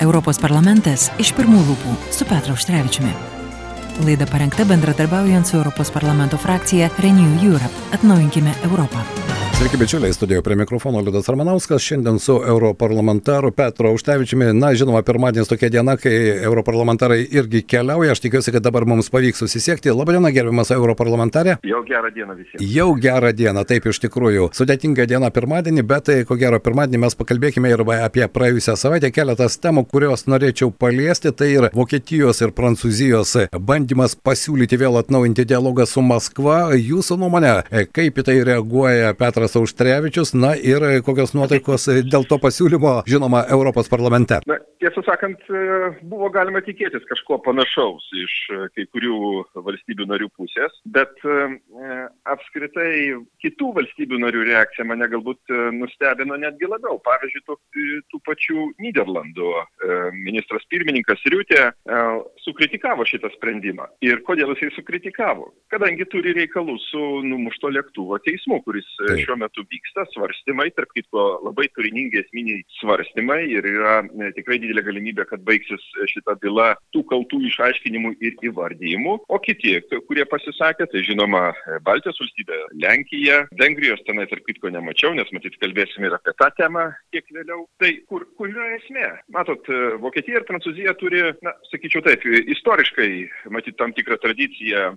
Europos 0.00 0.38
parlamentas 0.40 1.10
iš 1.20 1.34
pirmų 1.36 1.60
lūpų 1.66 1.96
su 2.16 2.24
Petru 2.28 2.56
Užtrevičiumi. 2.56 3.12
Laida 4.06 4.24
parengta 4.30 4.64
bendradarbiaujant 4.64 5.44
su 5.44 5.58
Europos 5.60 5.92
parlamento 5.92 6.40
frakcija 6.40 6.88
Renew 7.04 7.36
Europe. 7.44 7.88
Atnaujinkime 7.92 8.56
Europą. 8.64 9.04
Sveiki, 9.60 9.76
bičiuliai, 9.76 10.12
studijoje 10.12 10.42
prie 10.42 10.56
mikrofono 10.56 11.00
Liudas 11.00 11.28
Ramanauskas, 11.28 11.82
šiandien 11.82 12.18
su 12.18 12.32
europarlamentaru 12.48 13.50
Petro 13.52 13.92
Užtevičiumi. 13.92 14.54
Na, 14.54 14.74
žinoma, 14.74 15.02
pirmadienis 15.02 15.48
tokia 15.48 15.68
diena, 15.68 15.98
kai 16.00 16.12
europarlamentarai 16.44 17.26
irgi 17.30 17.60
keliauja, 17.68 18.14
aš 18.16 18.22
tikiuosi, 18.24 18.54
kad 18.54 18.64
dabar 18.64 18.86
mums 18.88 19.10
pavyks 19.12 19.44
susisiekti. 19.44 19.92
Labadiena, 19.92 20.30
gerbiamas 20.32 20.72
europarlamentarė. 20.72 21.58
Jau 21.68 21.82
gerą 21.84 22.08
dieną 22.14 22.36
visiems. 22.38 22.62
Jau 22.76 22.86
gerą 22.96 23.34
dieną, 23.36 23.66
taip 23.68 23.90
iš 23.92 24.00
tikrųjų. 24.06 24.46
Sudėtinga 24.56 25.04
diena 25.10 25.28
pirmadienį, 25.28 25.84
bet 25.92 26.08
tai, 26.08 26.16
ko 26.24 26.40
gero, 26.40 26.62
pirmadienį 26.64 27.02
mes 27.04 27.18
pakalbėkime 27.20 27.74
ir 27.74 27.84
apie 27.98 28.24
praėjusią 28.32 28.78
savaitę 28.80 29.12
keletas 29.12 29.60
temų, 29.60 29.84
kurios 29.92 30.24
norėčiau 30.24 30.72
paliesti. 30.72 31.34
Tai 31.36 31.50
ir 31.50 31.68
Vokietijos 31.76 32.40
ir 32.40 32.56
Prancūzijos 32.56 33.36
bandymas 33.52 34.16
pasiūlyti 34.16 34.80
vėl 34.80 34.96
atnaujinti 35.04 35.44
dialogą 35.44 35.84
su 35.84 36.00
Maskva. 36.00 36.72
Jūsų 36.80 37.20
nuomonė, 37.20 37.54
kaip 37.92 38.24
į 38.24 38.28
tai 38.30 38.40
reaguoja 38.54 39.12
Petras 39.20 39.49
Petras 39.50 39.56
Auštrevičius, 39.56 40.34
na 40.34 40.54
ir 40.54 41.02
kokios 41.02 41.34
nuotaikos 41.34 41.88
dėl 42.06 42.26
to 42.28 42.38
pasiūlymo, 42.38 43.02
žinoma, 43.06 43.42
Europos 43.50 43.88
parlamente. 43.90 44.38
Na, 44.46 44.58
tiesą 44.80 45.02
sakant, 45.06 45.42
buvo 46.08 46.30
galima 46.32 46.62
tikėtis 46.64 47.04
kažko 47.08 47.40
panašaus 47.44 48.06
iš 48.16 48.34
kai 48.76 48.86
kurių 48.90 49.44
valstybių 49.54 50.06
narių 50.10 50.28
pusės, 50.38 50.76
bet 50.94 51.12
e, 51.24 51.38
apskritai 52.30 52.92
kitų 53.44 53.70
valstybių 53.78 54.20
narių 54.24 54.46
reakcija 54.50 54.86
mane 54.88 55.08
galbūt 55.12 55.52
nustebino 55.76 56.38
netgi 56.40 56.68
labiau. 56.70 56.98
Pavyzdžiui, 57.04 57.44
tų, 57.46 57.56
tų 58.12 58.20
pačių 58.28 58.66
Niderlandų 58.82 59.50
e, 59.56 59.98
ministras 60.16 60.64
pirmininkas 60.72 61.22
Riutė 61.32 61.60
e, 61.70 62.00
sukritikavo 62.44 63.06
šitą 63.08 63.30
sprendimą. 63.36 63.88
Ir 64.06 64.22
kodėl 64.26 64.54
jisai 64.54 64.70
sukritikavo? 64.76 65.50
Kadangi 65.72 66.06
turi 66.10 66.34
reikalų 66.36 66.76
su 66.88 67.04
numušto 67.26 67.72
lėktuvo 67.74 68.18
teismu, 68.24 68.60
kuris 68.66 68.88
šiuo 69.22 69.36
metu 69.40 69.64
vyksta 69.70 70.06
svarstymai, 70.14 70.70
tarp 70.76 70.92
kitko 70.96 71.26
labai 71.46 71.68
turiningi 71.76 72.22
esminiai 72.24 72.64
svarstymai 72.80 73.42
ir 73.50 73.66
yra 73.70 74.00
e, 74.04 74.32
tikrai 74.36 74.60
didelė 74.70 74.86
galimybė, 74.86 75.26
kad 75.28 75.42
baigsis 75.46 75.82
šita 76.12 76.36
byla 76.42 76.74
tų 76.94 77.02
kaltų 77.10 77.42
išaiškinimų 77.50 78.14
ir 78.22 78.36
įvardyjimų. 78.46 79.16
O 79.28 79.38
kiti, 79.42 79.76
kurie 80.08 80.24
pasisakė, 80.30 80.86
tai 80.90 81.02
žinoma, 81.06 81.50
e, 81.50 81.80
Baltijos 81.86 82.20
valstybė, 82.20 82.60
Lenkija, 82.82 83.42
Vengrijos 83.60 84.02
tenai 84.06 84.28
tarp 84.30 84.46
kitko 84.46 84.70
nemačiau, 84.72 85.14
nes 85.16 85.30
matyt 85.34 85.58
kalbėsime 85.62 86.08
ir 86.08 86.16
apie 86.16 86.34
tą 86.38 86.50
temą 86.58 86.86
kiek 87.14 87.26
vėliau. 87.34 87.66
Tai 87.82 87.92
kur, 88.10 88.26
kur 88.38 88.50
yra 88.52 88.76
esmė? 88.78 89.08
Matot, 89.34 89.66
e, 89.68 89.96
Vokietija 90.02 90.40
ir 90.40 90.48
Prancūzija 90.48 90.94
turi, 91.00 91.24
na, 91.46 91.54
sakyčiau 91.72 92.04
taip, 92.06 92.24
istoriškai, 92.24 93.10
matyt, 93.50 93.78
tam 93.80 93.94
tikrą 93.96 94.18
tradiciją 94.20 94.94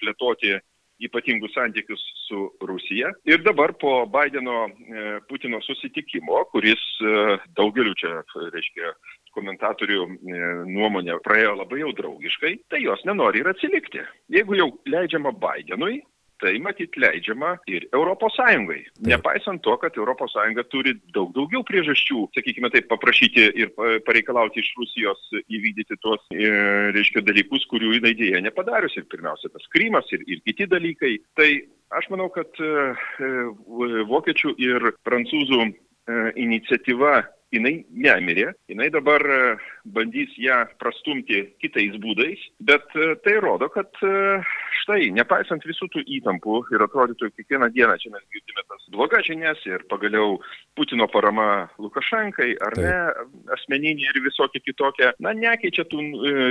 plėtoti 0.00 0.56
ypatingus 1.02 1.54
santykius 1.54 2.02
su 2.26 2.46
Rusija. 2.68 3.12
Ir 3.28 3.42
dabar 3.44 3.74
po 3.80 4.06
Baideno 4.06 4.66
e, 4.66 5.04
Putino 5.28 5.60
susitikimo, 5.64 6.44
kuris 6.52 6.82
e, 7.00 7.36
daugeliu 7.58 7.94
čia, 8.00 8.22
reiškia, 8.54 8.92
komentatorių 9.36 10.02
e, 10.06 10.42
nuomonė 10.72 11.18
praėjo 11.24 11.56
labai 11.60 11.82
jau 11.82 11.92
draugiškai, 12.00 12.54
tai 12.72 12.82
jos 12.84 13.04
nenori 13.08 13.42
ir 13.42 13.52
atsilikti. 13.52 14.04
Jeigu 14.32 14.56
jau 14.58 14.70
leidžiama 14.88 15.34
Baidenui 15.36 16.00
tai 16.42 16.56
matyt 16.62 16.96
leidžiama 17.00 17.56
ir 17.70 17.86
Europos 17.94 18.36
Sąjungai. 18.36 18.82
Nepaisant 19.06 19.62
to, 19.64 19.76
kad 19.82 19.96
Europos 19.96 20.34
Sąjunga 20.34 20.64
turi 20.72 20.94
daug 21.14 21.32
daugiau 21.36 21.64
priežasčių, 21.66 22.26
sakykime 22.36 22.70
taip, 22.74 22.88
paprašyti 22.90 23.46
ir 23.62 23.72
pareikalauti 24.06 24.62
iš 24.62 24.72
Rusijos 24.80 25.22
įvykdyti 25.44 25.98
tuos, 26.02 26.22
e, 26.34 26.50
reiškia, 26.96 27.24
dalykus, 27.26 27.66
kurių 27.70 27.96
jinai 27.98 28.14
dėja 28.18 28.42
nepadarius. 28.44 28.96
Ir 29.00 29.08
pirmiausia, 29.12 29.52
tas 29.54 29.66
Krymas 29.72 30.10
ir, 30.16 30.24
ir 30.26 30.42
kiti 30.46 30.68
dalykai. 30.70 31.16
Tai 31.38 31.48
aš 31.96 32.10
manau, 32.12 32.28
kad 32.34 32.60
e, 32.60 32.72
e, 33.22 33.32
vokiečių 34.12 34.56
ir 34.62 34.92
prancūzų 35.06 35.72
iniciatyva 36.38 37.16
jinai 37.54 37.74
nemirė, 37.90 38.50
jinai 38.70 38.88
dabar 38.94 39.22
e, 39.22 39.40
bandys 39.94 40.32
ją 40.40 40.64
prastumti 40.80 41.42
kitais 41.62 41.94
būdais, 42.02 42.42
bet 42.66 42.96
e, 42.98 43.14
tai 43.24 43.36
rodo, 43.42 43.68
kad 43.72 43.90
e, 44.02 44.40
štai, 44.82 45.10
nepaisant 45.14 45.64
visų 45.66 45.88
tų 45.94 46.02
įtampų 46.18 46.60
ir 46.74 46.84
atrodytų 46.86 47.30
kiekvieną 47.36 47.70
dieną 47.74 47.96
čia 48.02 48.12
mes 48.14 48.24
girdime 48.34 48.64
tas 48.66 48.86
blogas 48.94 49.26
žinias 49.28 49.62
ir 49.68 49.84
pagaliau 49.90 50.40
Putino 50.76 51.06
parama 51.10 51.68
Lukašenkai, 51.82 52.50
ar 52.66 52.76
ne, 52.80 52.96
asmeninė 53.56 54.10
ir 54.10 54.22
visokia 54.26 54.62
kitokia, 54.64 55.12
na, 55.22 55.34
nekeičia 55.36 55.86
tų 55.90 56.02
e, 56.02 56.46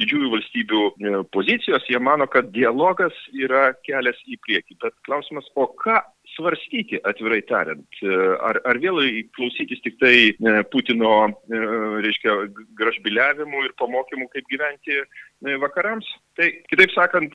didžiųjų 0.00 0.32
valstybių 0.36 0.84
e, 0.88 1.16
pozicijos, 1.34 1.88
jie 1.92 2.00
mano, 2.02 2.28
kad 2.30 2.50
dialogas 2.56 3.16
yra 3.36 3.70
kelias 3.86 4.18
į 4.26 4.40
priekį, 4.46 4.80
bet 4.84 4.96
klausimas, 5.08 5.48
o 5.56 5.68
ką 5.84 6.00
svarstyti, 6.38 7.00
atvirai 7.08 7.40
tariant. 7.48 8.00
E, 8.02 8.18
ar, 8.48 8.60
ar 8.68 8.80
vėl 8.82 9.00
klausytis 9.36 9.82
tik 9.84 9.98
tai 10.02 10.14
e, 10.30 10.54
Putino, 10.72 11.14
e, 11.50 11.62
reiškia, 12.04 12.36
gražbiliavimų 12.78 13.64
ir 13.66 13.74
pamokymų, 13.80 14.30
kaip 14.34 14.46
gyventi 14.52 15.02
vakarams. 15.40 16.06
Tai 16.38 16.46
kitaip 16.70 16.92
sakant, 16.94 17.32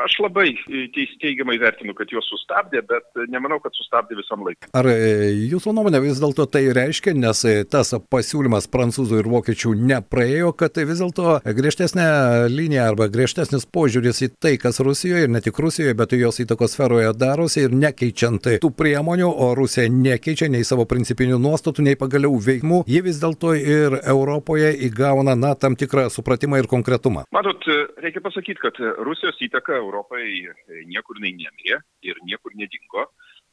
aš 0.00 0.14
labai 0.24 0.54
teigiamai 1.20 1.58
vertinu, 1.60 1.92
kad 1.96 2.08
juos 2.08 2.24
sustabdė, 2.30 2.80
bet 2.88 3.18
nemanau, 3.28 3.58
kad 3.60 3.74
sustabdė 3.76 4.16
visam 4.16 4.46
laikui. 4.46 4.70
Ar 4.72 4.88
jūsų 4.88 5.74
nuomonė 5.76 6.00
vis 6.00 6.22
dėlto 6.22 6.46
tai 6.48 6.62
reiškia, 6.76 7.12
nes 7.20 7.42
tas 7.68 7.92
pasiūlymas 8.08 8.70
prancūzų 8.72 9.20
ir 9.20 9.28
vokiečių 9.28 9.74
nepraėjo, 9.90 10.54
kad 10.56 10.80
vis 10.88 11.02
dėlto 11.02 11.36
griežtesnė 11.44 12.06
linija 12.48 12.86
arba 12.88 13.10
griežtesnis 13.12 13.68
požiūris 13.68 14.22
į 14.24 14.30
tai, 14.40 14.54
kas 14.62 14.80
Rusijoje 14.80 15.28
ir 15.28 15.34
ne 15.36 15.44
tik 15.44 15.60
Rusijoje, 15.60 15.92
bet 16.00 16.16
jos 16.16 16.40
įtakos 16.40 16.78
sferoje 16.78 17.12
darosi 17.12 17.66
ir 17.66 17.76
nekeičiant 17.76 18.48
tų 18.64 18.72
priemonių, 18.80 19.28
o 19.28 19.50
Rusija 19.58 19.84
nekeičia 19.92 20.48
nei 20.52 20.64
savo 20.64 20.88
principinių 20.88 21.36
nuostatų, 21.44 21.84
nei 21.90 22.00
pagaliau 22.00 22.40
veikmų, 22.40 22.86
ji 22.88 23.04
vis 23.04 23.20
dėlto 23.20 23.52
ir 23.60 24.00
Europoje 24.00 24.72
įgauna, 24.88 25.36
na, 25.36 25.52
tam 25.60 25.76
tikrą 25.76 26.08
supratimą 26.12 26.64
ir 26.64 26.72
konkretumą. 26.72 27.28
Matot, 27.46 27.62
reikia 28.02 28.18
pasakyti, 28.24 28.58
kad 28.58 28.78
Rusijos 29.06 29.36
įtaka 29.38 29.76
Europai 29.78 30.24
niekur 30.90 31.20
nemirė 31.22 31.76
ir 32.02 32.18
niekur 32.26 32.56
nedingo 32.58 33.04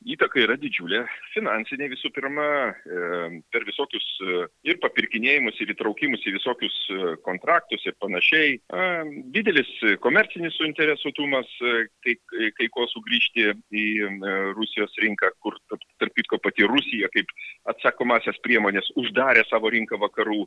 įtaka 0.10 0.42
yra 0.44 0.56
didžiulė, 0.60 1.04
finansinė 1.34 1.90
visų 1.94 2.12
pirma, 2.16 2.46
e, 2.74 3.42
per 3.54 3.66
visokius 3.68 4.06
e, 4.22 4.46
ir 4.70 4.80
papirkinėjimus, 4.84 5.60
ir 5.64 5.74
įtraukimus 5.74 6.24
į 6.28 6.36
visokius 6.38 6.76
e, 6.92 7.16
kontraktus 7.26 7.86
ir 7.88 7.96
panašiai. 8.04 8.58
Didelis 9.34 9.70
komercinis 10.04 10.56
suinteresuotumas, 10.60 11.50
kai, 12.04 12.16
kai 12.58 12.68
ko 12.74 12.86
sugrįžti 12.92 13.46
į 13.74 13.86
Rusijos 14.58 14.94
rinką, 15.02 15.30
kur 15.44 15.58
tarp 15.72 16.14
kitko 16.18 16.40
pati 16.44 16.68
Rusija 16.68 17.10
kaip 17.14 17.30
atsakomasias 17.72 18.40
priemonės 18.46 18.90
uždarė 19.00 19.46
savo 19.50 19.72
rinką 19.74 20.00
vakarų, 20.02 20.46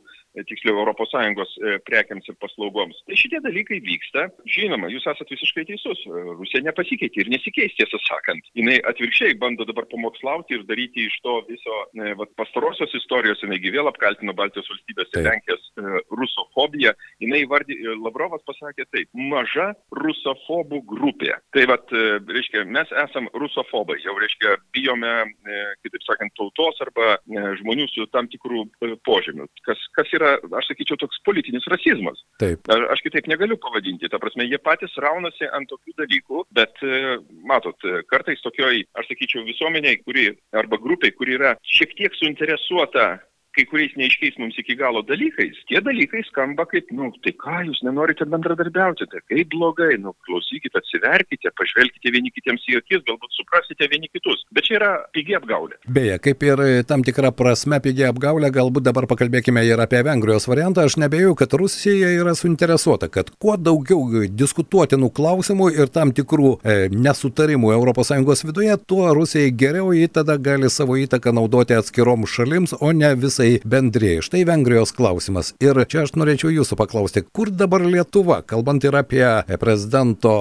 tiksliau 0.49 0.85
ES 0.87 1.55
prekiams 1.87 2.29
ir 2.29 2.37
paslaugoms. 2.41 2.99
Tai 3.07 3.17
šitie 3.19 3.41
dalykai 3.43 3.79
vyksta. 3.83 4.27
Žinoma, 4.57 4.91
jūs 4.93 5.07
esate 5.09 5.35
visiškai 5.35 5.65
teisus. 5.69 6.03
Rusija 6.07 6.63
nepasikeitė 6.67 7.23
ir 7.23 7.31
nesikeis, 7.33 7.75
tiesą 7.79 7.99
sakant. 8.07 8.45
Jis 8.57 8.81
atvirkščiai 8.91 9.37
bando 9.47 9.65
dabar 9.67 9.87
pamokslauti 9.91 10.57
ir 10.57 10.65
daryti 10.67 11.07
iš 11.07 11.17
to 11.23 11.39
viso 11.47 11.79
e, 11.95 12.13
vat, 12.19 12.33
pastarosios 12.39 12.93
istorijos, 12.99 13.41
jinai 13.43 13.59
vėl 13.63 13.87
apkaltino 13.89 14.35
Baltijos 14.37 14.67
valstybės 14.73 15.13
ir 15.15 15.25
Lenkijos 15.27 15.63
e, 15.79 16.01
rusofobiją. 16.19 16.93
Jinai 17.23 17.43
vardė, 17.49 17.77
e, 17.79 17.95
Lavrovas 18.03 18.43
pasakė 18.47 18.87
taip, 18.91 19.09
maža 19.15 19.71
rusofobų 19.95 20.81
grupė. 20.91 21.33
Tai 21.55 21.65
vat, 21.71 21.87
e, 21.95 22.19
reiškia, 22.37 22.65
mes 22.77 22.91
esam 23.05 23.29
rusofobai, 23.37 23.99
jau 24.03 24.15
reiškia, 24.19 24.57
bijome, 24.75 25.13
e, 25.27 25.61
kitaip 25.85 26.05
sakant, 26.07 26.33
tautos 26.37 26.81
arba 26.85 27.15
e, 27.17 27.45
žmonių 27.61 27.87
su 27.91 28.07
tam 28.13 28.29
tikrų 28.31 28.65
e, 28.67 28.93
požymių. 29.07 29.47
Kas, 29.67 29.81
kas 29.97 30.11
yra, 30.17 30.35
aš 30.59 30.71
sakyčiau, 30.71 30.99
toks 31.01 31.21
politinis 31.27 31.67
rasizmas. 31.71 32.23
Taip. 32.41 32.65
Aš, 32.73 32.85
aš 32.95 33.05
kitaip 33.05 33.29
negaliu 33.31 33.59
pavadinti. 33.61 34.09
Ta 34.11 34.19
prasme, 34.21 34.47
jie 34.47 34.59
patys 34.61 34.95
raunasi 35.03 35.49
ant 35.55 35.69
tokių 35.71 35.95
dalykų, 36.03 36.43
bet 36.57 36.83
e, 36.85 37.17
matot, 37.47 37.87
kartais 38.11 38.41
tokioj, 38.45 38.83
aš 38.97 39.11
sakyčiau, 39.11 39.36
sakyčiau, 39.37 39.45
visuomeniai, 39.45 39.97
kuri 40.03 40.37
arba 40.53 40.77
grupiai, 40.77 41.11
kuri 41.11 41.35
yra 41.35 41.55
šiek 41.63 41.95
tiek 41.95 42.13
suinteresuota 42.15 43.19
kai 43.57 43.65
kuriais 43.69 43.95
neaiškiais 43.97 44.37
mums 44.41 44.57
iki 44.61 44.75
galo 44.77 45.01
dalykais, 45.07 45.57
tie 45.69 45.81
dalykai 45.83 46.21
skamba 46.27 46.67
kaip, 46.69 46.91
nu, 46.93 47.09
tai 47.25 47.33
ką 47.41 47.63
jūs 47.67 47.81
nenorite 47.87 48.27
bendradarbiauti, 48.29 49.07
tai 49.09 49.21
kaip 49.25 49.49
blogai, 49.53 49.95
nu, 50.01 50.13
klausykite, 50.27 50.77
atsiverkite, 50.77 51.51
pažvelkite 51.57 52.13
vieni 52.13 52.31
kitiems 52.35 52.65
į 52.69 52.77
akis, 52.81 53.01
galbūt 53.07 53.33
suprasite 53.37 53.89
vieni 53.89 54.11
kitus. 54.13 54.43
Bet 54.53 54.67
čia 54.67 54.77
yra 54.79 54.91
pigi 55.15 55.37
apgaulė. 55.37 55.79
Beje, 55.97 56.19
kaip 56.27 56.45
ir 56.45 56.63
tam 56.89 57.05
tikra 57.07 57.31
prasme 57.35 57.79
pigi 57.83 58.05
apgaulė, 58.07 58.51
galbūt 58.53 58.85
dabar 58.85 59.09
pakalbėkime 59.09 59.65
ir 59.65 59.81
apie 59.81 60.03
Vengrijos 60.05 60.47
variantą. 60.49 60.85
Aš 60.85 60.99
nebejoju, 61.01 61.37
kad 61.41 61.57
Rusija 61.57 62.13
yra 62.19 62.35
suinteresuota, 62.37 63.09
kad 63.13 63.31
kuo 63.41 63.57
daugiau 63.57 64.25
diskutuotinų 64.29 65.09
klausimų 65.17 65.71
ir 65.79 65.91
tam 65.93 66.13
tikrų 66.15 66.53
e, 66.61 66.77
nesutarimų 66.93 67.73
ES 67.77 68.45
viduje, 68.45 68.77
tuo 68.85 69.09
Rusijai 69.15 69.49
geriau 69.55 69.89
jį 69.95 70.07
tada 70.19 70.37
gali 70.37 70.69
savo 70.69 70.97
įtaką 70.99 71.33
naudoti 71.33 71.75
atskirom 71.77 72.27
šalims, 72.29 72.75
o 72.79 72.91
ne 72.93 73.13
visai 73.17 73.46
interesai 73.47 73.67
bendrėjai. 73.67 74.23
Štai 74.25 74.43
Vengrijos 74.47 74.93
klausimas. 74.95 75.53
Ir 75.63 75.79
čia 75.89 76.03
aš 76.05 76.13
norėčiau 76.17 76.51
jūsų 76.51 76.77
paklausti, 76.79 77.23
kur 77.33 77.51
dabar 77.51 77.83
Lietuva, 77.85 78.41
kalbant 78.47 78.83
ir 78.83 78.95
apie 78.97 79.25
prezidento 79.61 80.33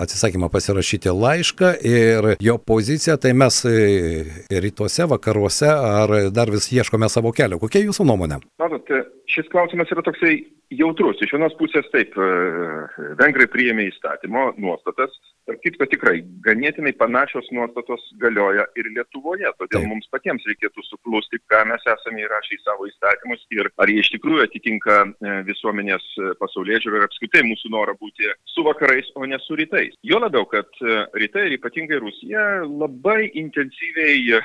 atsisakymą 0.00 0.50
pasirašyti 0.52 1.12
laišką 1.14 1.72
ir 1.86 2.34
jo 2.40 2.58
poziciją, 2.58 3.18
tai 3.20 3.34
mes 3.34 3.62
rytuose, 4.50 5.06
vakaruose 5.10 5.70
ar 5.70 6.16
dar 6.34 6.50
vis 6.50 6.70
ieškome 6.72 7.10
savo 7.12 7.32
kelio. 7.36 7.60
Kokia 7.62 7.84
jūsų 7.86 8.06
nuomonė? 8.08 8.40
Matote, 8.60 9.04
šis 9.30 9.50
klausimas 9.52 9.90
yra 9.92 10.04
toksai 10.06 10.38
jautrus. 10.74 11.20
Iš 11.22 11.34
vienos 11.36 11.54
pusės 11.58 11.86
taip, 11.94 12.14
e, 12.14 12.30
vengrai 13.20 13.48
priėmė 13.50 13.88
įstatymo 13.90 14.52
nuostatas, 14.62 15.14
tarp 15.50 15.62
kitko 15.64 15.86
tikrai 15.90 16.20
ganėtinai 16.46 16.92
panašios 16.98 17.48
nuostatos 17.54 18.02
galioja 18.22 18.66
ir 18.78 18.88
Lietuvoje, 18.94 19.50
todėl 19.58 19.82
taip. 19.82 19.88
mums 19.90 20.08
patiems 20.14 20.46
reikėtų 20.48 20.84
suklusti, 20.86 21.40
ką 21.50 21.64
mes 21.70 21.84
esame 21.94 22.22
įrašę 22.24 22.56
į 22.56 22.60
savo 22.62 22.86
įstatymus 22.90 23.42
ir 23.56 23.70
ar 23.80 23.90
jie 23.90 24.00
iš 24.04 24.12
tikrųjų 24.14 24.46
atitinka 24.46 24.98
e, 25.06 25.34
visuomenės 25.48 26.06
e, 26.18 26.32
pasaulyje 26.40 26.82
žiūrį 26.84 27.00
ir 27.00 27.06
apskritai 27.08 27.42
mūsų 27.48 27.72
norą 27.74 27.96
būti 28.00 28.30
su 28.52 28.64
vakarais, 28.66 29.10
o 29.18 29.26
ne 29.26 29.38
su 29.42 29.58
rytais. 29.58 29.96
Jo 30.06 30.20
labiau, 30.22 30.46
kad 30.50 30.68
rytai 31.18 31.46
ir 31.48 31.56
ypatingai 31.58 32.00
Rusija 32.02 32.44
labai 32.68 33.30
intensyviai 33.38 34.40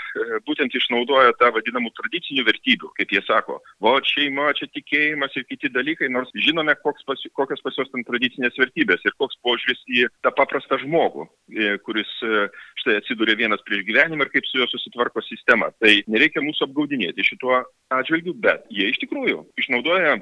būtent 0.48 0.74
išnaudoja 0.78 1.36
tą 1.40 1.52
vadinamų 1.56 1.92
tradicinių 1.98 2.46
vertybių, 2.48 2.92
kaip 2.98 3.14
jie 3.14 3.22
sako, 3.28 3.60
va 3.84 3.96
šeima, 4.06 4.52
čia 4.58 4.68
tikėjimas 4.74 5.36
ir 5.38 5.46
kiti 5.50 5.72
dalykai 5.74 6.10
nors 6.14 6.32
žinome, 6.36 6.76
pas, 6.84 7.26
kokios 7.38 7.64
pas 7.66 7.78
juos 7.78 7.92
ten 7.94 8.06
tradicinės 8.08 8.58
vertybės 8.60 9.04
ir 9.06 9.16
koks 9.22 9.38
požiūris 9.46 9.82
į 9.90 10.08
tą 10.26 10.34
paprastą 10.38 10.80
žmogų, 10.82 10.95
e, 11.04 11.76
kuris 11.86 12.10
e, 12.26 12.48
štai 12.82 12.98
atsidūrė 13.02 13.38
vienas 13.42 13.64
prieš 13.68 13.86
gyvenimą 13.90 14.26
ir 14.26 14.34
kaip 14.34 14.48
su 14.50 14.62
juo 14.62 14.68
susitvarko 14.72 15.24
sistema. 15.26 15.72
Tai 15.84 15.94
nereikia 16.12 16.44
mūsų 16.46 16.70
apgaudinėti 16.70 17.28
šituo 17.28 17.62
atžvilgiu, 17.96 18.36
bet 18.46 18.66
jie 18.74 18.90
iš 18.92 19.02
tikrųjų 19.06 19.46
išnaudoja 19.62 20.20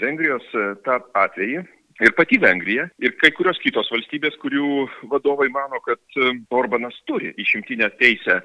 Vengrijos 0.00 0.44
e, 0.56 0.72
tą 0.86 1.02
atvejį 1.18 1.62
Ir 2.00 2.14
pati 2.16 2.38
Vengrija, 2.40 2.86
ir 3.04 3.12
kai 3.20 3.30
kurios 3.36 3.58
kitos 3.60 3.90
valstybės, 3.92 4.38
kurių 4.42 4.86
vadovai 5.12 5.50
mano, 5.52 5.78
kad 5.84 6.16
Orbanas 6.54 6.96
turi 7.06 7.34
išimtinę 7.38 7.90
teisę 8.00 8.38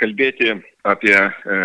kalbėti 0.00 0.52
apie 0.88 1.16
e, 1.16 1.56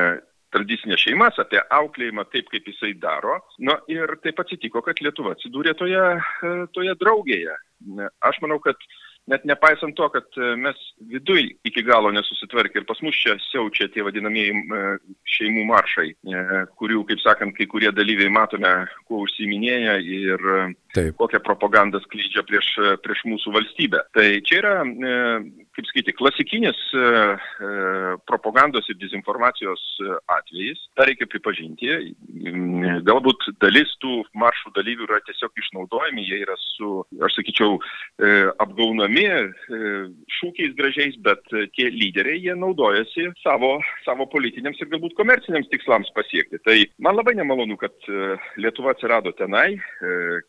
tradicines 0.56 1.04
šeimas, 1.04 1.38
apie 1.42 1.60
auklėjimą 1.78 2.26
taip, 2.32 2.48
kaip 2.54 2.70
jisai 2.72 2.94
daro. 3.02 3.38
Na 3.60 3.78
ir 3.92 4.16
taip 4.24 4.40
atsitiko, 4.42 4.82
kad 4.86 5.02
Lietuva 5.04 5.36
atsidūrė 5.36 5.76
toje, 5.80 6.06
toje 6.76 6.96
draugėje. 7.04 7.58
Aš 8.26 8.40
manau, 8.44 8.62
kad 8.64 8.80
net 9.32 9.46
nepaisant 9.50 9.96
to, 9.98 10.08
kad 10.14 10.38
e, 10.38 10.52
mes 10.60 10.80
viduj 11.12 11.44
iki 11.68 11.84
galo 11.86 12.12
nesusitvarkė 12.14 12.82
ir 12.82 12.88
pas 12.90 13.02
mus 13.06 13.18
čia 13.18 13.36
siaučia 13.48 13.88
tie 13.94 14.06
vadinamieji 14.06 14.54
e, 14.54 14.82
šeimų 15.36 15.66
maršai, 15.72 16.08
kurių, 16.80 17.04
kaip 17.10 17.22
sakant, 17.24 17.56
kai 17.58 17.68
kurie 17.70 17.92
dalyviai 17.96 18.32
matome, 18.34 18.72
kuo 19.10 19.24
užsiminėja 19.26 19.98
ir 20.06 20.46
Taip. 20.96 21.16
kokią 21.20 21.42
propagandą 21.44 22.00
skleidžia 22.06 22.46
prieš, 22.48 22.70
prieš 23.04 23.26
mūsų 23.28 23.56
valstybę. 23.58 24.06
Tai 24.16 24.28
čia 24.48 24.62
yra 24.62 24.76
kaip 25.76 25.88
sakyti, 25.90 26.14
klasikinis 26.16 26.78
e, 26.96 27.00
e, 27.00 27.70
propagandos 28.36 28.88
ir 28.92 29.00
dezinformacijos 29.00 29.82
e, 30.04 30.12
atvejis, 30.36 30.82
tą 30.98 31.08
reikia 31.08 31.28
pripažinti. 31.32 31.92
Galbūt 33.08 33.48
dalis 33.64 33.92
tų 34.04 34.22
maršų 34.38 34.74
dalyvių 34.76 35.08
yra 35.08 35.22
tiesiog 35.28 35.64
išnaudojami, 35.64 36.26
jie 36.28 36.42
yra 36.44 36.56
su, 36.62 36.92
aš 37.26 37.38
sakyčiau, 37.40 37.78
apgaunami 38.62 39.26
šūkiais 40.38 40.76
gražiais, 40.78 41.18
bet 41.26 41.42
tie 41.76 41.88
lyderiai, 41.94 42.42
jie 42.44 42.56
naudojasi 42.60 43.28
savo, 43.42 43.76
savo 44.06 44.28
politiniams 44.32 44.80
ir 44.82 44.92
galbūt 44.92 45.16
komerciniams 45.18 45.70
tikslams 45.72 46.12
pasiekti. 46.18 46.62
Tai 46.66 46.78
man 47.06 47.18
labai 47.20 47.36
nemalonu, 47.40 47.78
kad 47.82 47.96
Lietuva 48.62 48.94
atsirado 48.96 49.34
tenai, 49.40 49.78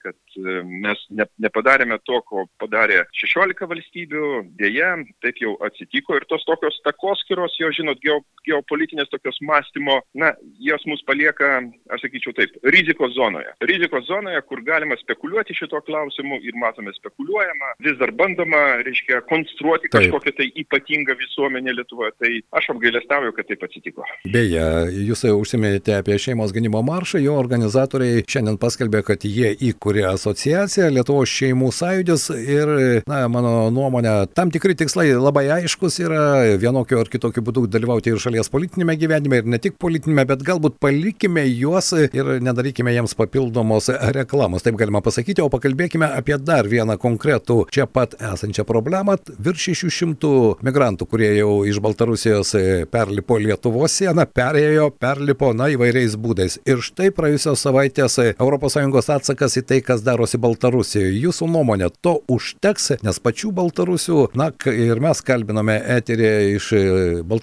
kad 0.04 0.38
mes 0.66 1.02
nepadarėme 1.42 1.98
to, 2.06 2.20
ko 2.28 2.46
padarė 2.60 3.02
16 3.20 3.68
valstybių, 3.70 4.26
dėja, 4.60 4.92
taip 5.24 5.40
jau 5.42 5.54
atsitiko 5.66 6.16
ir 6.18 6.26
tos 6.30 6.44
tokios 6.48 6.78
takoskiros, 6.86 7.56
jo 7.60 7.70
žinot, 7.78 8.00
geo, 8.04 8.20
geopolitinės 8.46 9.10
tokios 9.10 9.38
mąstymo, 9.42 9.98
na, 10.18 10.32
jos 10.62 10.84
mus 10.86 11.02
palieka, 11.06 11.60
aš 11.92 12.04
sakyčiau 12.06 12.34
taip, 12.36 12.54
rizikos 12.74 13.14
zonoje. 13.16 13.50
Rizikos 13.66 14.06
zonoje, 14.08 14.40
kur 14.48 14.62
galima 14.66 14.98
spekuliuoti 15.00 15.56
šito 15.56 15.80
klausimu 15.86 16.38
ir 16.46 16.56
matome 16.60 16.94
spekuliuojama, 16.96 17.72
vis 17.86 17.98
dar 18.00 18.12
bandoma, 18.16 18.62
reiškia, 18.86 19.22
konstruoti 19.30 19.90
taip. 19.90 20.06
kažkokią 20.06 20.34
tai 20.38 20.48
ypatingą 20.62 21.16
visuomenę 21.18 21.74
Lietuvoje. 21.76 22.14
Tai 22.22 22.32
aš 22.60 22.70
apgailestauju, 22.74 23.34
kad 23.36 23.50
taip 23.50 23.66
atsitiko. 23.66 24.06
Beje, 24.32 24.66
jūs 25.08 25.26
užsiminėte 25.32 25.98
apie 25.98 26.18
šeimos 26.22 26.54
gynimo 26.54 26.82
maršą, 26.86 27.20
jo 27.24 27.36
organizatoriai 27.40 28.24
šiandien 28.30 28.60
paskelbė, 28.62 29.02
kad 29.06 29.26
jie 29.26 29.52
įkūrė 29.70 30.06
asociaciją 30.12 30.92
Lietuvos 30.94 31.34
šeimų 31.34 31.72
sąjūdis 31.74 32.28
ir, 32.38 32.74
na, 33.10 33.24
mano 33.32 33.56
nuomonė, 33.74 34.14
tam 34.38 34.54
tikri 34.54 34.78
tikslai 34.78 34.96
tikslai 34.96 35.12
labai 35.18 35.46
aiškus 35.50 35.98
yra 36.00 36.56
vienokiu 36.60 37.00
ar 37.00 37.08
kitokiu 37.10 37.42
būdu 37.44 37.55
dalyvauti 37.64 38.12
ir 38.12 38.20
šalies 38.20 38.50
politinėme 38.52 38.96
gyvenime, 39.00 39.40
ir 39.40 39.48
ne 39.48 39.60
tik 39.62 39.78
politinėme, 39.82 40.26
bet 40.28 40.44
galbūt 40.46 40.76
palikime 40.82 41.46
juos 41.48 41.92
ir 41.96 42.36
nedarykime 42.44 42.92
jiems 42.92 43.16
papildomos 43.16 43.88
reklamos, 44.16 44.64
taip 44.66 44.76
galima 44.80 45.00
pasakyti, 45.04 45.42
o 45.44 45.48
pakalbėkime 45.52 46.10
apie 46.18 46.36
dar 46.42 46.68
vieną 46.68 46.98
konkretų 47.00 47.62
čia 47.72 47.88
pat 47.88 48.18
esančią 48.20 48.66
problemą. 48.68 49.16
Virš 49.42 49.70
600 49.72 50.62
migrantų, 50.66 51.08
kurie 51.10 51.32
jau 51.38 51.62
iš 51.68 51.80
Baltarusijos 51.84 52.52
perlipo 52.92 53.38
Lietuvos 53.40 53.96
sieną, 53.96 54.26
perėjo, 54.36 54.90
perlipo, 55.00 55.52
na, 55.56 55.70
įvairiais 55.72 56.16
būdais. 56.20 56.58
Ir 56.68 56.82
štai 56.84 57.10
praėjusios 57.14 57.62
savaitės 57.64 58.18
ES 58.26 59.10
atsakas 59.16 59.56
į 59.60 59.62
tai, 59.68 59.80
kas 59.84 60.02
darosi 60.06 60.38
Baltarusijoje. 60.42 61.14
Jūsų 61.22 61.48
nuomonė, 61.52 61.90
to 62.04 62.18
užteks, 62.32 62.96
nes 63.06 63.20
pačių 63.22 63.52
Baltarusių, 63.56 64.18
na, 64.38 64.50
ir 64.72 65.00
mes 65.02 65.22
kalbinome 65.26 65.76
eterėje 65.96 66.56
iš 66.56 66.70
e, 66.76 66.82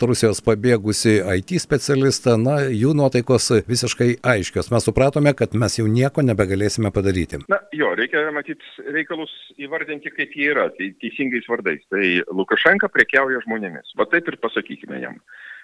Baltarusijos 0.03 0.41
pabėgusi 0.43 1.13
IT 1.23 1.53
specialistą, 1.63 2.33
na, 2.35 2.57
jų 2.67 2.89
nuotaikos 2.99 3.45
visiškai 3.69 4.17
aiškios. 4.33 4.67
Mes 4.73 4.83
supratome, 4.83 5.31
kad 5.31 5.55
mes 5.55 5.77
jau 5.77 5.85
nieko 5.87 6.19
nebegalėsime 6.27 6.91
padaryti. 6.91 7.39
Na, 7.47 7.61
jo, 7.71 7.93
reikia 7.95 8.25
matyti 8.35 8.83
reikalus 8.91 9.31
įvardinti, 9.55 10.11
kaip 10.11 10.35
jie 10.35 10.49
yra, 10.51 10.67
tai 10.75 10.89
teisingais 10.99 11.47
vardais. 11.47 11.79
Tai 11.87 12.03
Lukašenka 12.35 12.91
prekiauja 12.91 13.39
žmonėmis. 13.45 13.95
Va 13.95 14.09
taip 14.11 14.27
ir 14.27 14.35
pasakykime 14.43 14.99
jam 15.05 15.15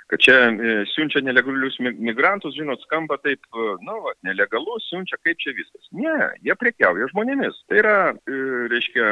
kad 0.10 0.20
čia 0.26 0.38
e, 0.50 0.72
siunčia 0.90 1.22
nelegalius 1.22 1.78
migrantus, 1.80 2.56
žinot, 2.58 2.82
skamba 2.86 3.20
taip, 3.22 3.46
e, 3.54 3.68
nu, 3.86 3.98
va, 4.06 4.16
nelegalus, 4.26 4.88
siunčia, 4.90 5.20
kaip 5.26 5.38
čia 5.42 5.54
viskas. 5.58 5.86
Ne, 5.94 6.32
jie 6.46 6.56
prekiauja 6.58 7.12
žmonėmis. 7.14 7.62
Tai 7.70 7.82
yra, 7.84 7.96
e, 8.26 8.40
reiškia, 8.74 9.12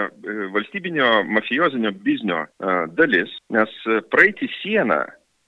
valstybinio 0.55 1.11
mafijozinio 1.29 1.93
biznio 2.05 2.43
dalis, 2.97 3.31
nes 3.53 3.73
praeiti 4.11 4.49
sieną 4.57 5.03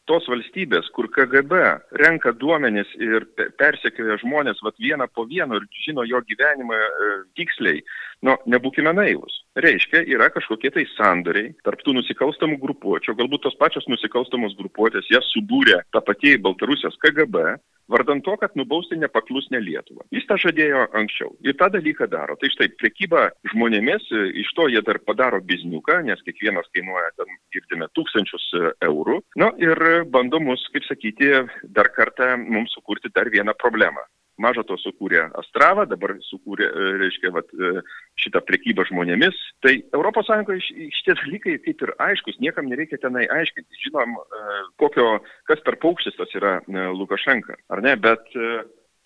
tos 0.10 0.28
valstybės, 0.32 0.90
kur 0.96 1.08
KGB 1.14 1.60
renka 2.02 2.34
duomenis 2.42 2.90
ir 2.98 3.28
persekioja 3.62 4.18
žmonės 4.24 4.62
vat, 4.66 4.78
vieną 4.82 5.08
po 5.14 5.28
vieno 5.30 5.60
ir 5.60 5.68
žino 5.86 6.06
jo 6.10 6.22
gyvenimą 6.26 6.80
e, 6.80 7.12
tiksliai, 7.38 7.84
nu, 8.26 8.36
nebūkime 8.50 8.94
naivus. 8.98 9.40
Reiškia, 9.60 10.04
yra 10.10 10.30
kažkokie 10.34 10.72
tai 10.76 10.86
sandoriai 10.96 11.54
tarp 11.68 11.84
tų 11.86 12.00
nusikalstamų 12.00 12.60
grupuočių, 12.64 13.18
galbūt 13.20 13.46
tos 13.46 13.58
pačios 13.62 13.88
nusikalstamos 13.92 14.58
grupuotės, 14.60 15.10
jas 15.14 15.28
subūrė 15.36 15.84
ta 15.94 16.02
pati 16.06 16.38
Baltarusijos 16.42 16.98
KGB, 17.04 17.60
vardan 17.90 18.22
to, 18.26 18.36
kad 18.42 18.56
nubausti 18.60 18.98
nepaklusnę 19.00 19.62
Lietuvą. 19.64 20.06
Jis 20.16 20.28
tą 20.30 20.38
žadėjo 20.42 20.86
anksčiau 21.00 21.34
ir 21.46 21.58
tą 21.60 21.70
dalyką 21.74 22.10
daro. 22.12 22.38
Tai 22.40 22.52
štai, 22.54 22.70
prekyba 22.82 23.30
žmonėmis, 23.54 24.10
iš 24.44 24.54
to 24.58 24.70
jie 24.72 24.84
dar 24.86 25.02
padaro 25.06 25.42
bizniuką, 25.46 26.02
nes 26.08 26.22
kiekvienas 26.28 26.70
kainuoja, 26.76 27.10
ten 27.18 27.34
girdime, 27.54 27.90
tūkstančius 27.98 28.48
eurų. 28.86 29.20
Na 29.42 29.52
ir 29.62 30.06
bando 30.14 30.42
mus, 30.44 30.64
kaip 30.74 30.88
sakyti, 30.88 31.34
dar 31.76 31.92
kartą 31.96 32.36
mums 32.40 32.74
sukurti 32.78 33.12
dar 33.16 33.32
vieną 33.34 33.58
problemą. 33.60 34.06
Maža 34.40 34.64
to 34.68 34.78
sukūrė 34.80 35.26
Astravą, 35.40 35.86
dabar 35.90 36.16
sukūrė, 36.24 36.70
e, 36.70 36.92
reiškia, 37.04 37.32
vat, 37.36 37.52
e, 37.54 37.84
šitą 38.24 38.42
prekybą 38.48 38.86
žmonėmis. 38.88 39.38
Tai 39.66 39.74
ES 39.76 40.70
šitie 40.96 41.16
dalykai 41.20 41.58
kaip 41.66 41.84
ir 41.86 41.94
aiškus, 42.08 42.40
niekam 42.40 42.70
nereikia 42.72 43.02
tenai 43.04 43.28
aiškinti. 43.28 43.84
Žinom, 43.86 44.16
e, 44.16 44.60
kokio, 44.82 45.08
kas 45.50 45.64
per 45.66 45.80
paukštis 45.84 46.16
tas 46.18 46.32
yra 46.40 46.60
Lukašenka, 46.96 47.60
ar 47.70 47.84
ne, 47.84 47.96
bet 48.00 48.32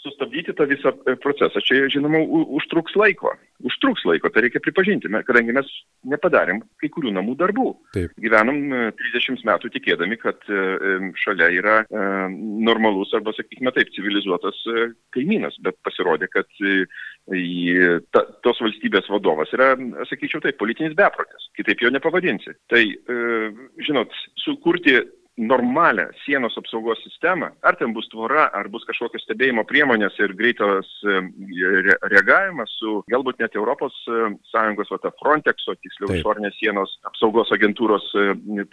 sustabdyti 0.03 0.53
tą 0.53 0.67
visą 0.67 0.91
e, 1.07 1.15
procesą. 1.15 1.61
Čia, 1.63 1.87
žinoma, 1.91 2.19
užtruks 2.57 2.95
laiko. 2.99 3.31
Užtruks 3.63 4.03
laiko, 4.07 4.29
tai 4.33 4.43
reikia 4.45 4.59
pripažinti, 4.63 5.11
kadangi 5.27 5.55
mes 5.55 5.69
nepadarėm 6.11 6.59
kai 6.81 6.89
kurių 6.91 7.13
namų 7.15 7.37
darbų. 7.39 7.69
Taip. 7.95 8.11
Gyvenom 8.23 8.59
30 8.99 9.39
e, 9.39 9.47
metų 9.47 9.71
tikėdami, 9.77 10.19
kad 10.21 10.43
e, 10.51 10.65
šalia 11.23 11.49
yra 11.55 11.77
normalus 11.93 13.13
arba, 13.15 13.33
sakykime 13.37 13.71
taip, 13.75 13.91
civilizuotas 13.95 14.59
kaimynas, 15.15 15.55
bet 15.63 15.77
pasirodė, 15.85 16.29
kad 16.31 16.49
ta, 18.15 18.23
tos 18.43 18.59
valstybės 18.63 19.07
vadovas 19.11 19.51
yra, 19.55 19.73
sakyčiau 20.09 20.43
taip, 20.43 20.57
politinis 20.59 20.95
beprotis. 20.97 21.49
Kitaip 21.57 21.83
jo 21.83 21.91
nepavadinsi. 21.93 22.55
Tai, 22.71 22.81
žinot, 23.85 24.15
sukurti 24.43 24.97
normalią 25.37 26.05
sienos 26.25 26.57
apsaugos 26.57 26.99
sistemą, 27.01 27.49
ar 27.65 27.77
ten 27.79 27.93
bus 27.93 28.05
tvora, 28.11 28.45
ar 28.53 28.69
bus 28.69 28.85
kažkokios 28.85 29.23
stebėjimo 29.25 29.63
priemonės 29.65 30.17
ir 30.21 30.35
greitos 30.37 30.89
reagavimas 32.13 32.73
su 32.77 32.99
galbūt 33.09 33.41
net 33.41 33.57
Europos 33.57 33.95
Sąjungos, 34.51 34.93
va, 34.93 35.13
Frontexo, 35.21 35.73
tiksliau, 35.81 36.13
išorinės 36.19 36.57
sienos 36.59 36.97
apsaugos 37.09 37.51
agentūros 37.55 38.05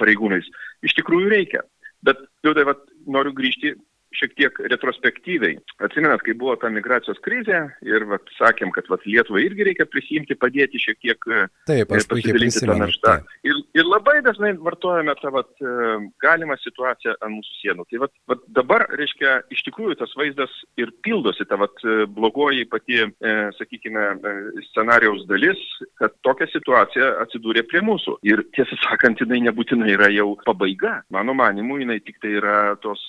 pareigūnais, 0.01 0.49
iš 0.85 0.97
tikrųjų 1.01 1.33
reikia. 1.33 1.65
Bet, 2.05 2.21
liūdai, 2.45 2.65
noriu 3.13 3.33
grįžti 3.37 3.75
šiek 4.17 4.35
tiek 4.39 4.61
retrospektyviai. 4.73 5.59
Atsimenat, 5.85 6.23
kai 6.27 6.35
buvo 6.39 6.57
ta 6.61 6.71
migracijos 6.73 7.21
krizė 7.25 7.63
ir 7.87 8.07
vat, 8.11 8.27
sakėm, 8.39 8.73
kad 8.75 8.89
vat, 8.91 9.05
Lietuvai 9.07 9.45
irgi 9.47 9.67
reikia 9.71 9.87
prisimti, 9.89 10.37
padėti 10.39 10.81
šiek 10.83 10.99
tiek 11.03 11.29
Taip, 11.69 11.93
aš 11.95 12.07
pasidalinti 12.11 12.65
tą 12.67 12.77
naštą. 12.79 13.17
Ir, 13.47 13.61
ir 13.77 13.87
labai 13.87 14.19
dažnai 14.27 14.53
vartojame 14.61 15.15
tą 15.21 15.33
vat, 15.35 15.51
e, 15.63 15.97
galimą 16.23 16.57
situaciją 16.61 17.17
ant 17.19 17.37
mūsų 17.37 17.57
sienų. 17.61 17.87
Tai 17.91 18.03
vat, 18.05 18.15
vat, 18.31 18.45
dabar, 18.59 18.87
reiškia, 18.99 19.37
iš 19.55 19.63
tikrųjų 19.69 19.99
tas 20.03 20.13
vaizdas 20.19 20.55
ir 20.81 20.93
pildosi, 21.07 21.47
ta 21.49 21.59
vat, 21.61 21.75
e, 21.85 22.05
blogoji 22.11 22.67
pati, 22.71 23.01
e, 23.07 23.37
sakykime, 23.59 24.07
e, 24.17 24.35
scenarijaus 24.71 25.27
dalis, 25.31 25.61
kad 26.01 26.15
tokia 26.27 26.51
situacija 26.53 27.13
atsidūrė 27.25 27.65
prie 27.71 27.83
mūsų. 27.87 28.19
Ir 28.29 28.45
tiesą 28.57 28.79
sakant, 28.85 29.23
jinai 29.23 29.43
nebūtinai 29.49 29.95
yra 29.97 30.11
jau 30.15 30.33
pabaiga. 30.47 31.01
Mano 31.15 31.35
manimu, 31.37 31.81
jinai 31.83 32.01
tik 32.05 32.21
tai 32.23 32.37
yra 32.41 32.59
tos 32.83 33.01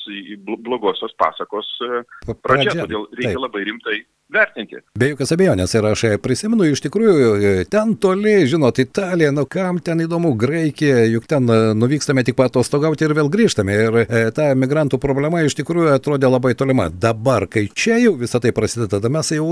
blogos 0.62 0.91
ilgosios 0.92 1.16
pasakos 1.18 1.68
e, 1.82 2.04
pradžia, 2.44 2.76
todėl 2.84 3.08
reikia 3.18 3.40
labai 3.40 3.64
rimtai 3.68 4.02
vertinti. 4.34 4.82
Be 4.98 5.12
jokios 5.12 5.34
abejonės 5.36 5.76
ir 5.76 5.88
aš 5.92 6.06
prisimenu, 6.24 6.68
iš 6.72 6.84
tikrųjų, 6.86 7.66
ten 7.72 7.96
toli, 8.02 8.36
žinot, 8.50 8.80
Italija, 8.82 9.32
nu 9.36 9.46
kam 9.50 9.80
ten 9.84 10.02
įdomu, 10.04 10.34
Graikija, 10.40 11.04
juk 11.12 11.28
ten 11.30 11.50
e, 11.50 11.60
nuvykstame 11.78 12.24
tik 12.26 12.38
patostogauti 12.40 13.06
ir 13.06 13.16
vėl 13.18 13.30
grįžtame. 13.32 13.78
Ir 13.86 14.00
e, 14.04 14.22
ta 14.36 14.52
migrantų 14.58 15.00
problema 15.02 15.44
iš 15.46 15.56
tikrųjų 15.60 15.94
atrodė 15.96 16.32
labai 16.32 16.54
tolima. 16.58 16.90
Dabar, 16.90 17.48
kai 17.52 17.68
čia 17.76 18.00
jau 18.02 18.16
visą 18.20 18.42
tai 18.44 18.54
prasideda, 18.56 18.98
tada 18.98 19.12
mes 19.14 19.32
jau 19.36 19.48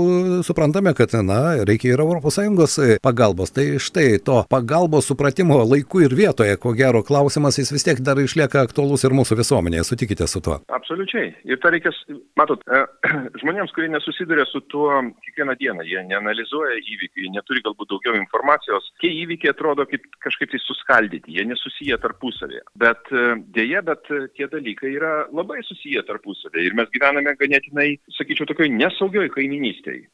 suprantame, 0.46 0.94
kad, 0.98 1.14
na, 1.26 1.40
reikia 1.68 1.94
ir 1.94 2.04
ES 2.04 2.78
e, 2.78 2.98
pagalbos. 3.02 3.54
Tai 3.54 3.66
štai 3.82 4.18
to 4.24 4.42
pagalbos 4.50 5.08
supratimo 5.10 5.60
laiku 5.64 6.04
ir 6.04 6.14
vietoje, 6.16 6.56
ko 6.60 6.74
gero 6.78 7.02
klausimas, 7.06 7.58
jis 7.60 7.72
vis 7.74 7.86
tiek 7.86 8.02
dar 8.04 8.20
išlieka 8.20 8.64
aktuolus 8.66 9.04
ir 9.04 9.16
mūsų 9.16 9.40
visuomenėje. 9.40 9.86
Sutikite 9.90 10.28
su 10.30 10.42
tuo? 10.44 10.60
Absoliučiai. 10.72 11.32
Ir 11.48 11.60
tą 11.62 11.72
reikia, 11.74 11.92
matot, 12.40 12.62
žmonėms, 13.42 13.74
kurie 13.76 13.90
nesusiduria 13.92 14.46
su 14.50 14.62
tuo 14.72 14.90
kiekvieną 15.24 15.56
dieną. 15.60 15.86
Jie 15.88 16.04
neanalizuoja 16.08 16.78
įvykių, 16.80 17.24
jie 17.24 17.32
neturi 17.34 17.64
galbūt 17.66 17.90
daugiau 17.92 18.16
informacijos. 18.18 18.86
Tie 19.02 19.10
įvykiai 19.24 19.52
atrodo 19.54 19.86
kaip 19.90 20.06
kažkaip 20.24 20.52
tai 20.54 20.62
suskaldyti, 20.64 21.36
jie 21.36 21.46
nesusiję 21.50 21.98
tarpusavėje. 22.02 22.62
Bet 22.80 23.12
e, 23.12 23.26
dėja, 23.56 23.82
bet 23.86 24.10
e, 24.14 24.22
tie 24.38 24.48
dalykai 24.52 24.94
yra 24.94 25.12
labai 25.34 25.60
susiję 25.66 26.04
tarpusavėje. 26.08 26.70
Ir 26.70 26.78
mes 26.78 26.90
gyvename 26.94 27.36
ganėtinai, 27.40 27.90
sakyčiau, 28.18 28.48
tokioj 28.50 28.72
nesaugioj 28.78 29.30
kaiminystėje 29.36 30.08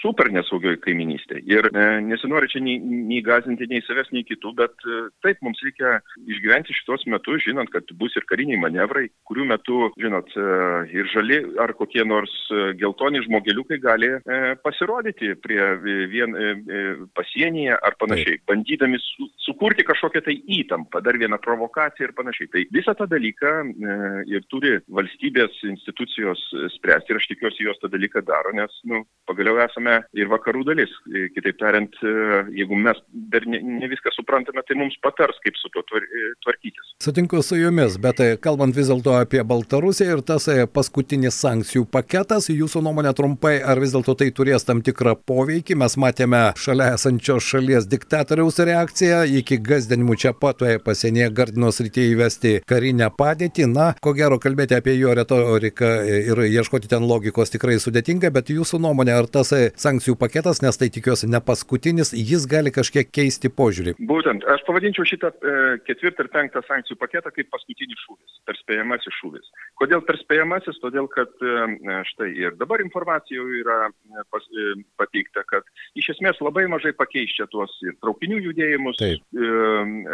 super 0.00 0.30
nesaugioj 0.32 0.78
kaiminystėje. 0.84 1.44
Ir 1.48 1.68
e, 1.72 1.86
nesinori 2.06 2.50
čia 2.52 2.62
nei, 2.64 2.78
nei 2.80 3.20
gazinti 3.24 3.68
nei 3.70 3.82
savęs, 3.86 4.10
nei 4.14 4.24
kitų, 4.28 4.54
bet 4.58 4.86
e, 4.86 5.00
taip, 5.24 5.40
mums 5.44 5.60
reikia 5.64 5.98
išgyventi 6.26 6.76
šitos 6.76 7.06
metus, 7.10 7.42
žinant, 7.46 7.70
kad 7.74 7.88
bus 8.00 8.16
ir 8.18 8.26
kariniai 8.28 8.60
manevrai, 8.62 9.08
kurių 9.28 9.48
metu, 9.52 9.80
žinot, 10.00 10.32
e, 10.36 10.48
ir 10.96 11.10
žali 11.12 11.40
ar 11.60 11.74
kokie 11.78 12.04
nors 12.08 12.34
e, 12.50 12.72
geltoni 12.80 13.22
žmogeliukai 13.26 13.80
gali 13.82 14.10
e, 14.18 14.40
pasirodyti 14.64 15.34
prie 15.42 15.60
vien 16.10 16.34
e, 16.36 16.50
e, 16.54 16.82
pasienyje 17.16 17.76
ar 17.76 17.96
panašiai, 18.00 18.40
bandydami 18.48 19.00
su, 19.02 19.28
sukurti 19.44 19.86
kažkokią 19.86 20.24
tai 20.26 20.36
įtampą, 20.58 21.02
dar 21.04 21.18
vieną 21.20 21.40
provokaciją 21.42 22.08
ir 22.08 22.14
panašiai. 22.16 22.50
Tai 22.52 22.64
visą 22.74 22.94
tą 22.98 23.08
dalyką 23.10 23.54
e, 23.68 23.98
ir 24.32 24.46
turi 24.52 24.76
valstybės 24.98 25.60
institucijos 25.68 26.42
spręsti 26.76 27.14
ir 27.14 27.20
aš 27.20 27.30
tikiuosi 27.32 27.68
jos 27.68 27.80
tą 27.82 27.90
dalyką 27.92 28.24
daro, 28.28 28.54
nes, 28.56 28.80
nu, 28.88 29.04
pagaliau 29.28 29.57
jau 29.58 29.66
esame 29.66 29.96
ir 30.16 30.30
vakarų 30.30 30.64
dalis. 30.68 30.92
E, 31.10 31.26
kitaip 31.34 31.58
tariant, 31.60 31.94
e, 32.02 32.12
jeigu 32.58 32.78
mes 32.78 32.98
dar 33.32 33.46
ne, 33.50 33.60
ne 33.62 33.88
viską 33.90 34.12
suprantame, 34.14 34.62
tai 34.66 34.76
mums 34.78 34.96
patars, 35.02 35.38
kaip 35.44 35.56
su 35.58 35.70
tuo 35.74 35.82
e, 35.98 36.24
tvarkytis. 36.44 36.94
Sutinku 37.02 37.42
su 37.42 37.58
jumis, 37.58 37.98
bet 38.02 38.20
kalbant 38.44 38.76
vis 38.76 38.90
dėlto 38.90 39.16
apie 39.18 39.42
Baltarusiją 39.46 40.18
ir 40.18 40.24
tas 40.26 40.48
paskutinis 40.74 41.38
sankcijų 41.42 41.86
paketas, 41.92 42.48
jūsų 42.52 42.82
nuomonė 42.86 43.14
trumpai, 43.18 43.58
ar 43.62 43.80
vis 43.82 43.94
dėlto 43.94 44.16
tai 44.18 44.30
turės 44.34 44.66
tam 44.68 44.82
tikrą 44.84 45.16
poveikį? 45.28 45.78
Mes 45.82 45.98
matėme 46.00 46.42
šalia 46.58 46.92
esančios 46.96 47.46
šalies 47.46 47.88
diktatoriaus 47.90 48.58
reakciją 48.58 49.24
iki 49.40 49.60
gazdinimų 49.62 50.18
čia 50.18 50.34
pat 50.34 50.62
pasienyje 50.84 51.30
Gardinos 51.34 51.80
rytyje 51.82 52.14
įvesti 52.14 52.54
karinę 52.68 53.10
padėtį. 53.14 53.68
Na, 53.70 53.90
ko 54.02 54.14
gero 54.16 54.40
kalbėti 54.42 54.76
apie 54.78 54.96
jo 54.98 55.12
retoriką 55.14 55.92
ir 56.08 56.42
ieškoti 56.48 56.90
ten 56.90 57.06
logikos 57.06 57.52
tikrai 57.54 57.78
sudėtinga, 57.82 58.32
bet 58.34 58.50
jūsų 58.52 58.80
nuomonė, 58.82 59.14
ar 59.20 59.28
tas 59.30 59.47
sankcijų 59.50 60.16
paketas, 60.20 60.62
nes 60.64 60.78
tai 60.80 60.90
tikiuosi 60.92 61.28
ne 61.30 61.40
paskutinis, 61.44 62.12
jis 62.12 62.46
gali 62.50 62.72
kažkiek 62.74 63.10
keisti 63.10 63.50
požiūrį. 63.52 63.96
Būtent, 64.08 64.46
aš 64.48 64.64
pavadinčiau 64.68 65.06
šitą 65.08 65.32
e, 65.32 65.56
ketvirtą 65.86 66.26
ir 66.26 66.32
penktą 66.34 66.62
sankcijų 66.66 66.98
paketą 67.00 67.32
kaip 67.34 67.50
paskutinis 67.54 68.00
šūvis, 68.04 68.38
perspėjamasis 68.48 69.18
šūvis. 69.20 69.52
Kodėl 69.80 70.04
perspėjamasis? 70.08 70.80
Todėl, 70.82 71.08
kad 71.12 71.30
e, 71.42 72.00
štai 72.12 72.30
ir 72.36 72.56
dabar 72.60 72.82
informacija 72.84 73.38
jau 73.38 73.46
yra 73.60 73.78
e, 73.88 74.24
pas, 74.32 74.44
e, 74.52 74.74
pateikta, 75.00 75.44
kad 75.48 75.66
iš 75.98 76.12
esmės 76.14 76.40
labai 76.44 76.66
mažai 76.70 76.92
pakeis 76.96 77.32
čia 77.36 77.48
tuos 77.50 77.72
ir 77.86 77.96
traukinių 78.02 78.40
judėjimus, 78.48 78.98
Taip. 79.00 79.24
e, 79.34 79.50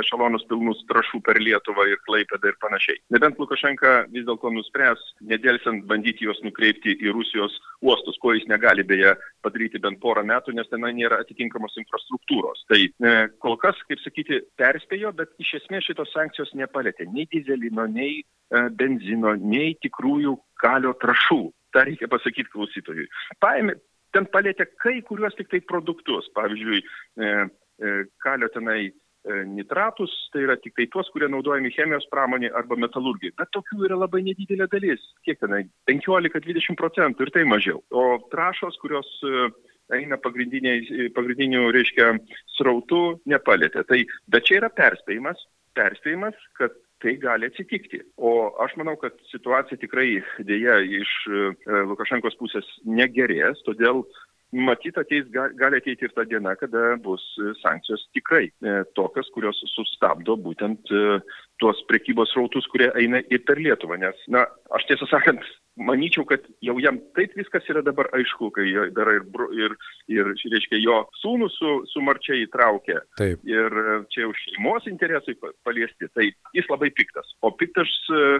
ešalonus 0.02 0.46
pilnus 0.50 0.82
trašų 0.90 1.22
per 1.26 1.40
Lietuvą 1.42 1.86
ir 1.90 2.00
Klaipėdą 2.08 2.52
ir 2.52 2.58
panašiai. 2.62 3.00
Nebent 3.14 3.40
Lukašenka 3.42 3.94
vis 4.14 4.26
dėlto 4.28 4.52
nuspręs, 4.54 5.02
nedėlsiant 5.32 5.86
bandyti 5.90 6.28
juos 6.28 6.40
nukreipti 6.46 6.96
į 7.00 7.14
Rusijos 7.16 7.56
uostus, 7.84 8.18
ko 8.22 8.34
jis 8.36 8.46
negali 8.50 8.84
beje 8.86 9.14
padaryti 9.44 9.80
bent 9.82 10.00
porą 10.02 10.24
metų, 10.26 10.54
nes 10.56 10.68
ten 10.70 10.84
nėra 10.84 11.20
atitinkamos 11.22 11.76
infrastruktūros. 11.80 12.64
Tai 12.70 12.80
e, 12.80 13.14
kol 13.44 13.58
kas, 13.62 13.80
kaip 13.88 14.00
sakyti, 14.04 14.40
perspėjo, 14.60 15.12
bet 15.16 15.34
iš 15.42 15.56
esmės 15.60 15.88
šitos 15.88 16.12
sankcijos 16.14 16.54
nepalėtė 16.58 17.08
nei 17.12 17.28
dizelino, 17.32 17.86
nei 17.90 18.22
e, 18.22 18.64
benzino, 18.78 19.34
nei 19.40 19.74
tikrųjų 19.84 20.36
kalio 20.62 20.94
trašų. 21.02 21.42
Ta 21.74 21.82
reikia 21.88 22.06
pasakyti 22.10 22.52
klausytojui. 22.52 23.08
Paėmė, 23.42 23.74
ten 24.14 24.28
palėtė 24.30 24.68
kai 24.78 25.00
kuriuos 25.06 25.34
tik 25.38 25.50
tai 25.50 25.60
produktus, 25.66 26.30
pavyzdžiui, 26.38 26.80
e, 26.80 27.32
e, 27.34 27.96
kalio 28.22 28.50
tenai 28.54 28.92
nitratus, 29.24 30.12
tai 30.32 30.44
yra 30.44 30.56
tik 30.60 30.74
tai 30.76 30.86
tuos, 30.92 31.08
kurie 31.12 31.28
naudojami 31.32 31.72
chemijos 31.72 32.06
pramonė 32.12 32.50
arba 32.56 32.76
metalurgijai. 32.80 33.34
Bet 33.38 33.52
tokių 33.56 33.86
yra 33.88 33.98
labai 33.98 34.22
nedidelė 34.26 34.68
dalis. 34.72 35.04
Kiek 35.24 35.40
tenai? 35.40 35.64
15-20 35.90 36.76
procentų 36.80 37.26
ir 37.26 37.32
tai 37.34 37.44
mažiau. 37.48 37.80
O 37.90 38.04
trašos, 38.32 38.76
kurios 38.82 39.08
e, 39.24 39.48
eina 39.96 40.18
pagrindinių, 40.20 41.66
reiškia, 41.76 42.12
srautų, 42.58 43.04
nepalėtė. 43.30 43.86
Tai, 43.88 44.00
bet 44.28 44.48
čia 44.48 44.60
yra 44.60 44.72
perspėjimas, 44.76 45.40
perspėjimas, 45.78 46.36
kad 46.60 46.76
tai 47.04 47.16
gali 47.20 47.48
atsitikti. 47.48 48.00
O 48.16 48.52
aš 48.64 48.76
manau, 48.80 48.96
kad 49.00 49.16
situacija 49.32 49.80
tikrai 49.80 50.20
dėja 50.44 50.78
iš 51.00 51.16
e, 51.28 51.48
Lukašenkos 51.88 52.36
pusės 52.40 52.68
negerės, 52.84 53.60
todėl 53.66 54.04
matyt 54.52 54.98
ateis 54.98 55.26
gali 55.32 55.78
ateiti 55.78 56.06
ir 56.06 56.12
ta 56.14 56.24
diena 56.28 56.54
kada 56.56 56.96
bus 57.02 57.22
e, 57.42 57.52
sankcijos 57.62 58.06
tikrai 58.14 58.46
e, 58.46 58.74
tokios 58.94 59.30
kurios 59.34 59.58
sustabdo 59.72 60.36
būtent 60.36 60.92
e, 60.92 61.18
tuos 61.58 61.80
prekybos 61.88 62.32
srautus 62.32 62.68
kurie 62.70 62.90
eina 63.00 63.22
ir 63.30 63.42
per 63.46 63.58
lietuvą 63.58 63.98
nes 63.98 64.20
na 64.28 64.44
aš 64.74 64.88
tiesą 64.90 65.08
sakant 65.10 65.44
manyčiau 65.76 66.24
kad 66.28 66.44
jau 66.62 66.76
jam 66.82 66.98
taip 67.18 67.34
viskas 67.38 67.66
yra 67.70 67.82
dabar 67.82 68.08
aišku 68.14 68.50
kai 68.54 68.66
dar 68.94 69.10
ir 69.10 69.24
ir 69.58 69.74
ir 70.08 70.30
reiškia 70.52 70.78
jo 70.82 71.00
sūnų 71.22 71.48
su 71.50 71.72
su 71.90 72.02
marčia 72.04 72.36
įtraukė. 72.44 73.00
Taip. 73.18 73.42
Ir 73.48 73.78
čia 74.14 74.24
jau 74.24 74.32
šeimos 74.38 74.86
interesai 74.90 75.34
paliesti 75.66 76.08
tai 76.14 76.30
jis 76.54 76.68
labai 76.70 76.90
piktas. 76.94 77.34
O 77.42 77.50
piktas 77.50 77.90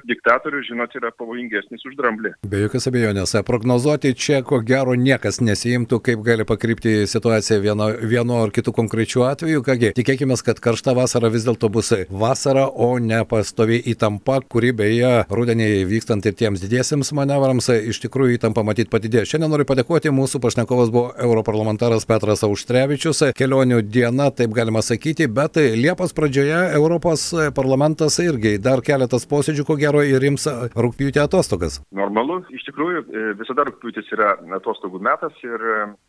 diktatorius 0.07 0.69
žinot 0.71 0.95
yra 0.99 1.11
pavojingesnis 1.19 1.85
už 1.88 1.97
dramblį. 1.99 2.35
Be 2.47 2.62
jokios 2.64 2.87
abejonės. 2.91 3.35
Prognozuoti 3.47 4.14
čia 4.14 4.43
ko 4.47 4.61
gero 4.62 4.95
niekas 4.95 5.41
nesiimtų 5.43 6.00
kaip 6.05 6.23
gali 6.26 6.47
pakrypti 6.47 7.09
situacija 7.11 7.59
vieno, 7.64 7.91
vieno 7.99 8.43
ar 8.45 8.55
kitų 8.55 8.75
konkrečių 8.79 9.26
atvejų. 9.33 9.64
Kągi, 9.67 9.93
tikėkime, 9.97 10.38
kad 10.45 10.61
karšta 10.62 10.95
vasara 10.97 11.31
vis 11.33 11.47
dėlto 11.47 11.71
bus 11.73 11.93
vasara, 12.11 12.67
o 12.69 12.95
ne 12.99 13.23
pastovi 13.29 13.81
įtampa, 13.95 14.41
kuri 14.50 14.73
beje 14.76 15.12
rudenį 15.31 15.71
vykstant 15.91 16.24
artėjant 16.25 16.33
ir 16.33 16.38
tiems 16.38 16.62
didiesiems 16.62 17.12
manevrams, 17.16 17.69
iš 17.69 18.00
tikrųjų 18.04 18.38
įtampa 18.38 18.64
matyti 18.64 18.90
padidėjo. 18.90 19.26
Šiandien 19.28 19.50
noriu 19.50 19.66
padėkoti, 19.69 20.12
mūsų 20.12 20.40
pašnekovas 20.40 20.90
buvo 20.90 21.12
europarlamentaras 21.21 22.07
Petras 22.07 22.45
Auštrevičius. 22.45 23.35
Kelionių 23.37 23.83
diena, 23.83 24.31
taip 24.31 24.54
galima 24.54 24.83
sakyti, 24.83 25.28
bet 25.28 25.57
Liepos 25.57 26.14
pradžioje 26.16 26.75
Europos 26.75 27.33
parlamentas 27.54 28.19
irgi 28.23 28.59
dar 28.59 28.83
keletas 28.85 29.26
posėdžių, 29.28 29.64
ko 29.64 29.76
gero, 29.76 30.02
ir 30.02 30.23
ims 30.25 30.47
rūpjūtį 30.75 31.23
atostogas. 31.25 31.81
Normalu, 31.95 32.43
iš 32.54 32.64
tikrųjų, 32.69 33.04
visada 33.40 33.66
rūpjūtis 33.69 34.12
yra 34.16 34.35
atostogų 34.59 35.02
metas 35.04 35.37
ir 35.45 35.61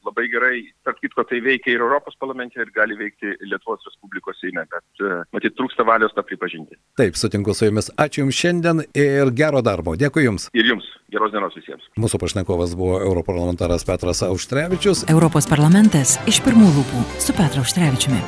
labai 0.05 0.27
gerai, 0.31 0.61
tarp 0.87 1.01
kitko, 1.03 1.25
tai 1.27 1.41
veikia 1.43 1.75
ir 1.75 1.83
Europos 1.83 2.15
parlamente 2.19 2.61
ir 2.61 2.71
gali 2.75 2.97
veikti 2.99 3.35
Lietuvos 3.45 3.83
Respublikos 3.89 4.39
Seime, 4.41 4.65
bet 4.71 5.05
matyt, 5.35 5.55
trūksta 5.57 5.85
valios 5.87 6.13
tą 6.15 6.23
pripažinti. 6.27 6.77
Taip, 6.99 7.17
sutinku 7.19 7.55
su 7.55 7.69
jumis. 7.69 7.91
Ačiū 7.99 8.25
Jums 8.25 8.37
šiandien 8.39 8.83
ir 8.95 9.31
gero 9.35 9.61
darbo. 9.65 9.94
Dėkui 9.99 10.25
Jums. 10.27 10.49
Ir 10.53 10.67
Jums. 10.69 10.87
Geros 11.13 11.31
dienos 11.31 11.53
visiems. 11.55 11.85
Mūsų 12.01 12.19
pašnekovas 12.19 12.73
buvo 12.75 12.97
europarlamentaras 13.03 13.85
Petras 13.87 14.23
Auštrevičius. 14.25 15.05
Europos 15.13 15.47
parlamentas 15.47 16.17
iš 16.27 16.41
pirmų 16.45 16.71
lūpų 16.79 17.05
su 17.21 17.35
Petru 17.37 17.63
Auštrevičiumi. 17.63 18.19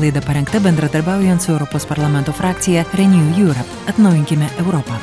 Laida 0.00 0.22
parengta 0.24 0.60
bendradarbiaujant 0.64 1.44
su 1.44 1.52
Europos 1.52 1.84
parlamento 1.86 2.32
frakcija 2.32 2.86
Renew 2.96 3.34
Europe. 3.36 3.68
Atnaujinkime 3.92 4.48
Europą. 4.64 4.96